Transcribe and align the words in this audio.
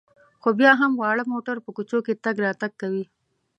خو 0.41 0.49
بیا 0.59 0.71
هم 0.81 0.91
واړه 0.95 1.23
موټر 1.33 1.57
په 1.65 1.69
کوڅو 1.75 1.99
کې 2.05 2.21
تګ 2.25 2.35
راتګ 2.45 2.71
کوي. 2.81 3.03